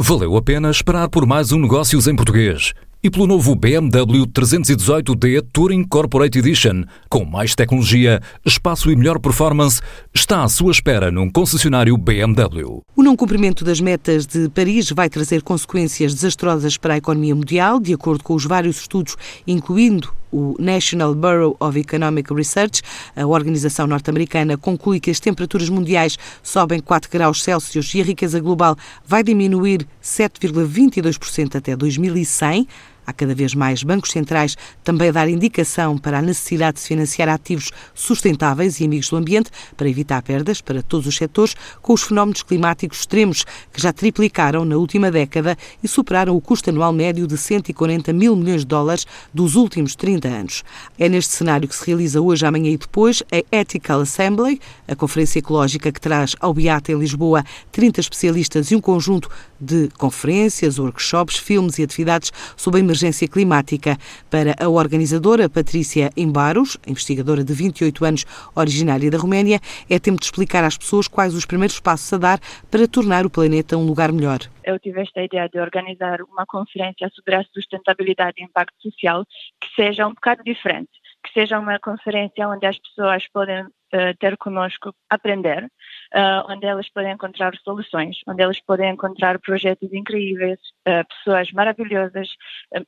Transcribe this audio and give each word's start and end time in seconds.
Valeu 0.00 0.36
a 0.36 0.42
pena 0.42 0.70
esperar 0.70 1.08
por 1.08 1.26
mais 1.26 1.50
um 1.50 1.58
Negócios 1.58 2.06
em 2.06 2.14
Português 2.14 2.72
e 3.02 3.10
pelo 3.10 3.26
novo 3.26 3.54
BMW 3.56 4.26
318d 4.26 5.44
Touring 5.52 5.82
Corporate 5.84 6.38
Edition, 6.38 6.84
com 7.08 7.24
mais 7.24 7.56
tecnologia, 7.56 8.20
espaço 8.46 8.92
e 8.92 8.96
melhor 8.96 9.18
performance, 9.18 9.80
está 10.14 10.44
à 10.44 10.48
sua 10.48 10.70
espera 10.70 11.10
num 11.10 11.28
concessionário 11.28 11.96
BMW. 11.96 12.80
O 12.94 13.02
não 13.02 13.16
cumprimento 13.16 13.64
das 13.64 13.80
metas 13.80 14.24
de 14.24 14.48
Paris 14.48 14.90
vai 14.90 15.08
trazer 15.08 15.42
consequências 15.42 16.14
desastrosas 16.14 16.76
para 16.76 16.94
a 16.94 16.98
economia 16.98 17.34
mundial, 17.34 17.80
de 17.80 17.92
acordo 17.92 18.22
com 18.22 18.34
os 18.34 18.44
vários 18.44 18.80
estudos, 18.80 19.16
incluindo 19.46 20.12
o 20.32 20.54
National 20.58 21.14
Bureau 21.14 21.56
of 21.60 21.78
Economic 21.78 22.32
Research, 22.32 22.82
a 23.16 23.26
organização 23.26 23.86
norte-americana, 23.86 24.56
conclui 24.56 25.00
que 25.00 25.10
as 25.10 25.20
temperaturas 25.20 25.68
mundiais 25.68 26.18
sobem 26.42 26.80
4 26.80 27.10
graus 27.10 27.42
Celsius 27.42 27.94
e 27.94 28.00
a 28.00 28.04
riqueza 28.04 28.40
global 28.40 28.76
vai 29.04 29.22
diminuir 29.22 29.86
7,22% 30.02 31.56
até 31.56 31.76
2100. 31.76 32.66
Há 33.08 33.12
cada 33.14 33.34
vez 33.34 33.54
mais 33.54 33.82
bancos 33.82 34.10
centrais 34.10 34.54
também 34.84 35.08
a 35.08 35.12
dar 35.12 35.30
indicação 35.30 35.96
para 35.96 36.18
a 36.18 36.20
necessidade 36.20 36.74
de 36.74 36.80
se 36.80 36.88
financiar 36.88 37.26
ativos 37.26 37.70
sustentáveis 37.94 38.80
e 38.80 38.84
amigos 38.84 39.08
do 39.08 39.16
ambiente 39.16 39.50
para 39.78 39.88
evitar 39.88 40.20
perdas 40.20 40.60
para 40.60 40.82
todos 40.82 41.06
os 41.06 41.16
setores, 41.16 41.56
com 41.80 41.94
os 41.94 42.02
fenómenos 42.02 42.42
climáticos 42.42 42.98
extremos 42.98 43.46
que 43.72 43.80
já 43.80 43.94
triplicaram 43.94 44.62
na 44.62 44.76
última 44.76 45.10
década 45.10 45.56
e 45.82 45.88
superaram 45.88 46.36
o 46.36 46.40
custo 46.42 46.68
anual 46.68 46.92
médio 46.92 47.26
de 47.26 47.38
140 47.38 48.12
mil 48.12 48.36
milhões 48.36 48.60
de 48.60 48.66
dólares 48.66 49.06
dos 49.32 49.54
últimos 49.54 49.96
30 49.96 50.28
anos. 50.28 50.62
É 50.98 51.08
neste 51.08 51.32
cenário 51.32 51.66
que 51.66 51.74
se 51.74 51.86
realiza 51.86 52.20
hoje, 52.20 52.44
amanhã 52.44 52.68
e 52.68 52.76
depois 52.76 53.22
a 53.32 53.56
Ethical 53.56 54.02
Assembly, 54.02 54.60
a 54.86 54.94
conferência 54.94 55.38
ecológica 55.38 55.90
que 55.90 55.98
traz 55.98 56.36
ao 56.40 56.52
Beata 56.52 56.92
em 56.92 56.98
Lisboa 56.98 57.42
30 57.72 58.00
especialistas 58.00 58.70
e 58.70 58.76
um 58.76 58.82
conjunto 58.82 59.30
de 59.58 59.88
conferências, 59.96 60.78
workshops, 60.78 61.38
filmes 61.38 61.78
e 61.78 61.82
atividades 61.82 62.30
sobre 62.54 62.80
a 62.80 62.82
emergência 62.98 63.28
climática. 63.28 63.96
Para 64.30 64.54
a 64.58 64.68
organizadora 64.68 65.48
Patrícia 65.48 66.10
Imbaros, 66.16 66.76
investigadora 66.86 67.44
de 67.44 67.52
28 67.52 68.04
anos, 68.04 68.24
originária 68.54 69.10
da 69.10 69.18
Roménia, 69.18 69.60
é 69.88 69.98
tempo 69.98 70.18
de 70.18 70.26
explicar 70.26 70.64
às 70.64 70.76
pessoas 70.76 71.06
quais 71.06 71.34
os 71.34 71.46
primeiros 71.46 71.78
passos 71.78 72.12
a 72.12 72.18
dar 72.18 72.40
para 72.70 72.88
tornar 72.88 73.24
o 73.24 73.30
planeta 73.30 73.76
um 73.76 73.86
lugar 73.86 74.10
melhor. 74.12 74.40
Eu 74.64 74.78
tive 74.78 75.00
esta 75.00 75.22
ideia 75.22 75.48
de 75.48 75.58
organizar 75.60 76.20
uma 76.22 76.44
conferência 76.46 77.08
sobre 77.14 77.36
a 77.36 77.44
sustentabilidade 77.54 78.34
e 78.38 78.44
impacto 78.44 78.74
social 78.82 79.24
que 79.60 79.68
seja 79.74 80.06
um 80.06 80.14
bocado 80.14 80.42
diferente 80.44 80.90
que 81.24 81.32
seja 81.32 81.58
uma 81.58 81.78
conferência 81.80 82.48
onde 82.48 82.64
as 82.64 82.78
pessoas 82.78 83.26
podem 83.32 83.64
uh, 83.64 84.16
ter 84.20 84.36
conosco, 84.36 84.94
aprender, 85.10 85.68
uh, 86.14 86.50
onde 86.50 86.66
elas 86.66 86.88
podem 86.88 87.12
encontrar 87.12 87.56
soluções, 87.58 88.18
onde 88.26 88.42
elas 88.42 88.60
podem 88.60 88.90
encontrar 88.90 89.38
projetos 89.38 89.92
incríveis, 89.92 90.58
uh, 90.86 91.06
pessoas 91.08 91.50
maravilhosas 91.52 92.28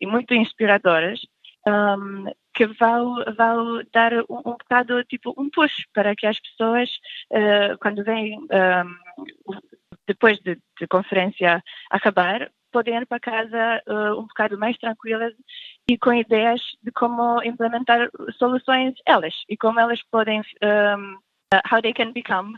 e 0.00 0.06
muito 0.06 0.34
inspiradoras. 0.34 1.20
Um, 1.68 2.24
que 2.54 2.66
vão, 2.66 3.22
vão 3.36 3.82
dar 3.92 4.14
um, 4.14 4.24
um 4.30 4.52
bocado, 4.52 5.04
tipo, 5.04 5.34
um 5.36 5.50
push 5.50 5.84
para 5.92 6.16
que 6.16 6.26
as 6.26 6.40
pessoas, 6.40 6.90
quando 7.80 8.02
vêm, 8.02 8.40
depois 10.06 10.38
de, 10.38 10.58
de 10.78 10.86
conferência 10.88 11.62
acabar, 11.90 12.50
podem 12.70 12.96
ir 12.96 13.06
para 13.06 13.20
casa 13.20 13.82
uh, 13.86 14.18
um 14.18 14.26
bocado 14.26 14.58
mais 14.58 14.76
tranquilas 14.78 15.34
e 15.88 15.98
com 15.98 16.12
ideias 16.12 16.60
de 16.82 16.90
como 16.92 17.42
implementar 17.42 18.10
soluções 18.38 18.94
elas 19.06 19.34
e 19.48 19.56
como 19.56 19.80
elas 19.80 20.00
podem, 20.10 20.40
um, 20.40 21.14
uh, 21.54 21.60
how 21.70 21.82
they 21.82 21.92
can 21.92 22.12
become 22.12 22.56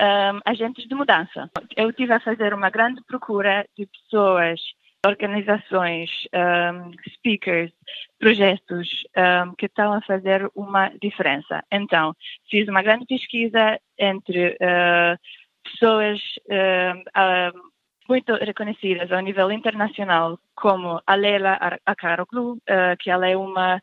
um, 0.00 0.40
agentes 0.44 0.86
de 0.86 0.94
mudança. 0.94 1.50
Eu 1.76 1.92
tive 1.92 2.12
a 2.12 2.20
fazer 2.20 2.54
uma 2.54 2.70
grande 2.70 3.02
procura 3.04 3.66
de 3.76 3.86
pessoas, 3.86 4.60
organizações, 5.06 6.10
um, 6.34 6.90
speakers, 7.14 7.72
projetos 8.18 8.88
um, 9.16 9.54
que 9.54 9.66
estão 9.66 9.92
a 9.92 10.02
fazer 10.02 10.50
uma 10.54 10.90
diferença. 11.00 11.62
Então, 11.70 12.14
fiz 12.50 12.68
uma 12.68 12.82
grande 12.82 13.06
pesquisa 13.06 13.78
entre 13.98 14.50
uh, 14.56 15.18
pessoas 15.64 16.20
uh, 16.46 17.70
muito 18.08 18.32
reconhecidas 18.34 19.12
ao 19.12 19.20
nível 19.20 19.52
internacional, 19.52 20.38
como 20.56 21.00
a 21.06 21.14
Leila 21.14 21.58
Akaroglu, 21.84 22.54
uh, 22.54 22.96
que 22.98 23.10
ela 23.10 23.28
é 23.28 23.36
uma 23.36 23.80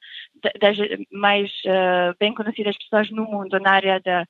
das 0.60 0.78
mais 1.12 1.52
uh, 1.66 2.16
bem 2.20 2.34
conhecidas 2.34 2.78
pessoas 2.78 3.10
no 3.12 3.24
mundo 3.26 3.60
na 3.60 3.72
área 3.72 4.00
da 4.02 4.26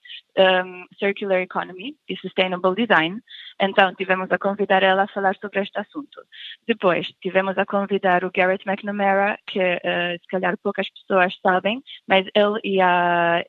um, 0.66 0.86
Circular 1.00 1.42
Economy 1.42 1.96
e 2.10 2.18
Sustainable 2.18 2.76
Design. 2.76 3.22
Então, 3.60 3.96
tivemos 3.96 4.30
a 4.32 4.38
convidar 4.38 4.84
ela 4.84 5.04
a 5.04 5.08
falar 5.08 5.36
sobre 5.38 5.62
este 5.62 5.80
assunto. 5.80 6.22
Depois, 6.68 7.08
tivemos 7.22 7.58
a 7.58 7.66
convidar 7.66 8.24
o 8.26 8.32
Garrett 8.32 8.68
McNamara, 8.68 9.40
que 9.48 9.60
uh, 9.60 10.20
se 10.22 10.28
calhar 10.30 10.58
poucas 10.58 10.90
pessoas 10.90 11.34
sabem, 11.42 11.82
mas 12.08 12.26
ele 12.36 12.60
e 12.64 12.82
a 12.82 13.44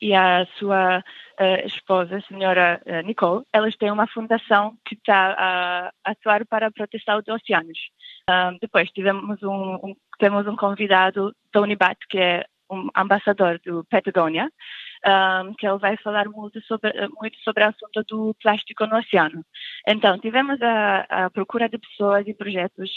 e 0.00 0.14
a 0.14 0.46
sua 0.58 0.98
uh, 0.98 1.66
esposa, 1.66 2.16
a 2.16 2.22
senhora 2.22 2.80
uh, 2.86 3.06
Nicole, 3.06 3.44
elas 3.52 3.76
têm 3.76 3.90
uma 3.90 4.06
fundação 4.06 4.76
que 4.84 4.94
está 4.94 5.34
a 5.38 5.92
atuar 6.04 6.46
para 6.46 6.70
proteger 6.70 7.16
os 7.16 7.28
oceanos. 7.28 7.78
Uh, 8.28 8.58
depois 8.60 8.90
tivemos 8.90 9.42
um, 9.42 9.74
um, 9.74 9.96
temos 10.18 10.46
um 10.46 10.56
convidado, 10.56 11.34
Tony 11.52 11.76
Bat, 11.76 11.98
que 12.08 12.18
é 12.18 12.46
um 12.70 12.88
ambassador 12.94 13.60
do 13.64 13.84
Patagonia, 13.84 14.50
um, 15.06 15.54
que 15.54 15.66
ele 15.66 15.78
vai 15.78 15.96
falar 15.98 16.28
muito 16.28 16.60
sobre, 16.62 16.92
muito 17.20 17.38
sobre 17.40 17.64
o 17.64 17.68
assunto 17.68 18.02
do 18.08 18.34
plástico 18.42 18.86
no 18.86 18.98
oceano. 18.98 19.44
Então, 19.86 20.18
tivemos 20.18 20.60
a, 20.62 21.24
a 21.26 21.30
procura 21.30 21.68
de 21.68 21.78
pessoas 21.78 22.26
e 22.26 22.32
projetos 22.32 22.90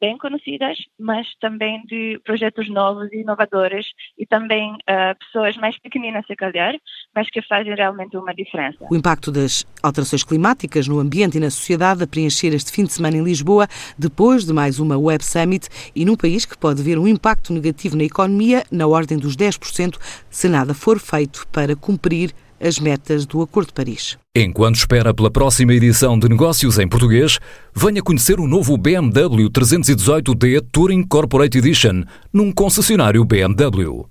bem 0.00 0.18
conhecidas, 0.18 0.76
mas 0.98 1.28
também 1.40 1.80
de 1.86 2.20
projetos 2.24 2.68
novos 2.68 3.12
e 3.12 3.20
inovadores 3.20 3.86
e 4.18 4.26
também 4.26 4.72
uh, 4.72 5.16
pessoas 5.20 5.56
mais 5.56 5.78
pequeninas, 5.78 6.26
se 6.26 6.34
calhar, 6.34 6.74
mas 7.14 7.30
que 7.30 7.40
fazem 7.42 7.72
realmente 7.74 8.16
uma 8.16 8.34
diferença. 8.34 8.84
O 8.90 8.96
impacto 8.96 9.30
das 9.30 9.64
alterações 9.80 10.24
climáticas 10.24 10.88
no 10.88 10.98
ambiente 10.98 11.36
e 11.36 11.40
na 11.40 11.50
sociedade 11.50 12.02
a 12.02 12.06
preencher 12.06 12.52
este 12.52 12.72
fim 12.72 12.84
de 12.84 12.92
semana 12.92 13.16
em 13.16 13.22
Lisboa, 13.22 13.68
depois 13.96 14.44
de 14.44 14.52
mais 14.52 14.80
uma 14.80 14.98
Web 14.98 15.24
Summit 15.24 15.68
e 15.94 16.04
num 16.04 16.16
país 16.16 16.44
que 16.44 16.58
pode 16.58 16.82
ver 16.82 16.98
um 16.98 17.06
impacto 17.06 17.52
negativo 17.52 17.96
na 17.96 18.04
economia 18.04 18.64
na 18.70 18.86
ordem 18.88 19.18
dos 19.18 19.36
10% 19.36 19.96
se 20.28 20.48
nada 20.48 20.74
for 20.74 20.98
feito 20.98 21.46
para 21.52 21.76
cumprir 21.76 22.32
as 22.62 22.78
metas 22.78 23.26
do 23.26 23.42
Acordo 23.42 23.66
de 23.66 23.72
Paris. 23.72 24.16
Enquanto 24.34 24.76
espera 24.76 25.12
pela 25.12 25.30
próxima 25.30 25.74
edição 25.74 26.18
de 26.18 26.28
Negócios 26.28 26.78
em 26.78 26.88
Português, 26.88 27.38
venha 27.74 28.02
conhecer 28.02 28.38
o 28.38 28.46
novo 28.46 28.76
BMW 28.78 29.50
318D 29.50 30.64
Touring 30.70 31.02
Corporate 31.02 31.58
Edition 31.58 32.04
num 32.32 32.52
concessionário 32.52 33.24
BMW. 33.24 34.06